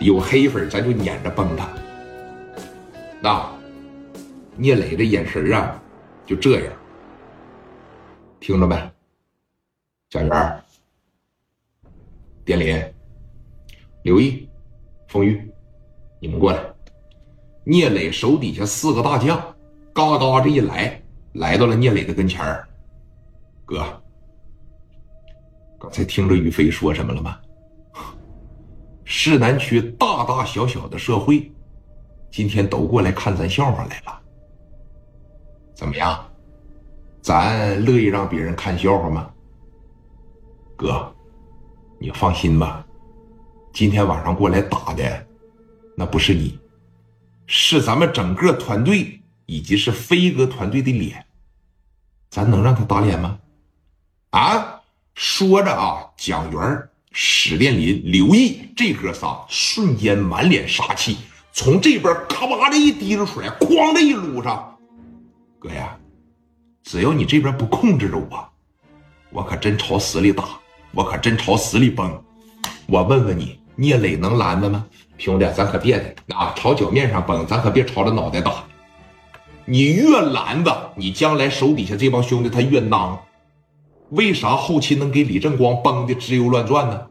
[0.00, 1.68] 有黑粉咱就撵着崩他。
[3.20, 3.50] 那
[4.56, 5.80] 聂磊的眼神啊，
[6.24, 6.72] 就这样，
[8.38, 8.90] 听着没？
[10.08, 10.62] 贾元、
[12.44, 12.82] 典林、
[14.02, 14.48] 刘毅、
[15.08, 15.50] 冯玉，
[16.20, 16.62] 你们过来。
[17.64, 19.36] 聂磊手底下四个大将，
[19.92, 21.02] 嘎嘎这一来，
[21.34, 22.66] 来到了聂磊的跟前儿。
[23.66, 23.84] 哥，
[25.78, 27.38] 刚才听着于飞说什么了吗？
[29.10, 31.50] 市南区大大小小的社会，
[32.30, 34.20] 今天都过来看咱笑话来了。
[35.74, 36.30] 怎么样？
[37.22, 39.30] 咱乐意让别人看笑话吗？
[40.76, 41.10] 哥，
[41.98, 42.86] 你放心吧，
[43.72, 45.26] 今天晚上过来打的，
[45.96, 46.60] 那不是你。
[47.46, 51.24] 是咱们整个团队以及是飞哥团队的脸，
[52.28, 53.38] 咱能让他打脸吗？
[54.32, 54.82] 啊！
[55.14, 61.16] 说着啊，蒋元、史殿林、刘毅这哥仨瞬间满脸杀气，
[61.52, 64.76] 从这边咔吧的一提溜出来，哐的一撸上。
[65.58, 65.96] 哥呀，
[66.84, 68.48] 只要你这边不控制着我，
[69.30, 70.44] 我可真朝死里打，
[70.92, 72.22] 我可真朝死里崩。
[72.86, 74.86] 我问问你，聂磊能拦着吗？
[75.16, 78.64] 兄弟，咱可别的啊，朝脚面上崩，咱可别朝着脑袋打。
[79.64, 83.18] 你越拦着，你将来手底下这帮兄弟他越孬。
[84.10, 87.02] 为啥后期能给李正光崩的直悠乱转呢？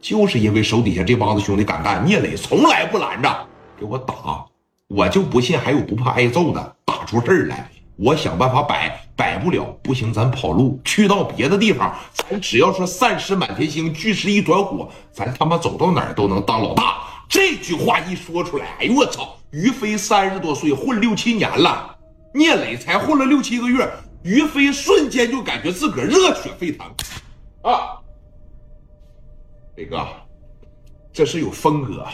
[0.00, 2.04] 就是因为手底下这帮子兄弟敢干。
[2.04, 4.46] 聂磊从来不拦着，给我打，
[4.86, 6.76] 我就不信还有不怕挨揍的。
[6.84, 11.92] 打出事儿来，我想办法摆，摆不了不行，咱跑路去到别的地方。
[12.12, 16.98] 咱只要说散失满天星，聚时一团火，咱他妈走到哪儿都能当老大。
[17.28, 19.34] 这句话一说出来，哎呦我操！
[19.50, 21.96] 于飞三十多岁，混六七年了，
[22.34, 23.90] 聂磊才混了六七个月，
[24.22, 26.86] 于飞瞬间就感觉自个儿热血沸腾
[27.62, 27.98] 啊！
[29.76, 30.06] 磊哥，
[31.12, 32.06] 这是有峰哥，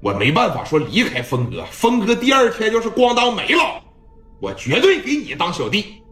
[0.00, 1.64] 我没办法说离开峰哥。
[1.66, 3.82] 峰哥第二天要是咣当没了，
[4.40, 6.02] 我绝对给你当小弟。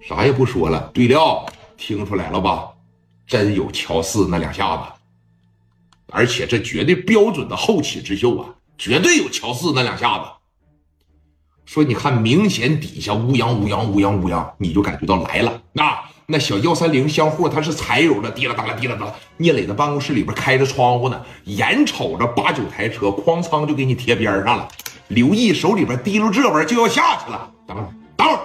[0.00, 1.46] 啥也不说了，对了，
[1.76, 2.72] 听出来了吧？
[3.26, 4.84] 真有乔四那两下子。
[6.10, 10.24] 而且这绝对标准的后起之秀啊，绝对有乔四那两下子。
[11.68, 15.60] 说你看，明显底下乌泱乌泱乌泱乌泱，你就感觉到来了。
[15.74, 19.14] 那那小幺三零箱货它是柴油的，滴啦哒啦滴啦哒啦。
[19.36, 24.66] 聂磊的办公室里边开着窗户呢，眼瞅着八九台车哐仓就给你贴边上了。
[25.08, 28.40] 刘毅手里边提溜这玩意就要下去了，等会儿等会儿，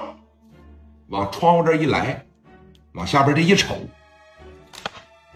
[1.08, 2.26] 往窗户这一来，
[2.92, 3.74] 往下边这一瞅。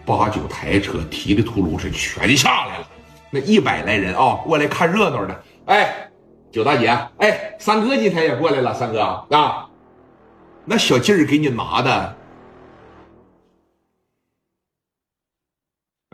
[0.04, 2.88] 八九台车提的秃噜是全下来了，
[3.30, 5.42] 那一百来人啊，过来看热闹的。
[5.64, 6.07] 哎，
[6.50, 6.88] 九大姐，
[7.18, 9.68] 哎，三哥今天也过来了，三哥啊，
[10.64, 12.16] 那小劲儿给你拿的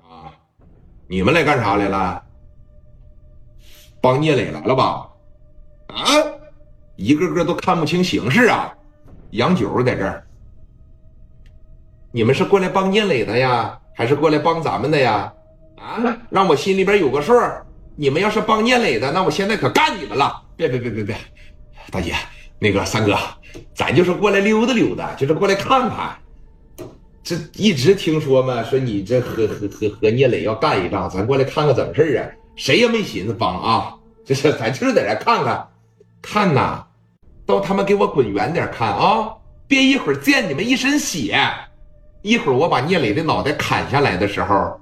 [0.03, 0.35] 啊，
[1.07, 2.23] 你们来干啥来了？
[4.01, 5.09] 帮聂磊来了吧？
[5.87, 6.03] 啊，
[6.97, 8.75] 一个个都看不清形势啊。
[9.31, 10.27] 杨九在这儿，
[12.11, 13.81] 你们是过来帮聂磊的呀？
[13.95, 15.33] 还是过来帮咱们的呀？
[15.79, 17.33] 啊，让我心里边有个数。
[17.97, 20.43] 你们要是帮聂磊的，那我现在可干你们了！
[20.57, 21.17] 别别别别别，
[21.91, 22.15] 大姐，
[22.59, 23.17] 那个三哥，
[23.75, 26.17] 咱就是过来溜达溜达，就是过来看看。
[27.23, 32.27] 这一直听说嘛，说你这和和和和聂磊要干一仗，咱过来看看怎么事啊？
[32.57, 33.95] 谁也没寻思帮啊，
[34.25, 35.69] 这是咱就是在这看看，
[36.21, 36.85] 看呐，
[37.47, 39.33] 都他妈给我滚远点看啊！
[39.67, 41.39] 别一会儿溅你们一身血。
[42.23, 44.81] 一会儿我把聂磊的脑袋砍下来的时候，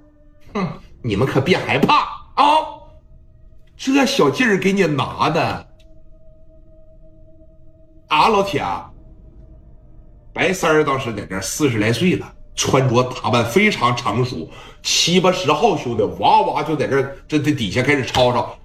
[0.54, 0.66] 哼，
[1.02, 1.96] 你们可别害怕
[2.34, 2.44] 啊！
[3.84, 5.66] 这小劲儿给你拿的
[8.06, 8.62] 啊，老铁，
[10.32, 14.48] 白三儿当时在这四十来岁了，穿着打扮非常成熟，
[14.84, 18.56] 七八十号兄弟哇哇就在这这这底下开始吵吵，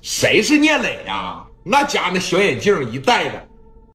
[0.00, 1.44] 谁是聂磊呀？
[1.62, 3.48] 那家那小眼镜一戴着。